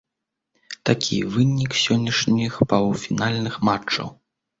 [0.89, 4.07] Такі вынік сённяшніх паўфінальных матчаў.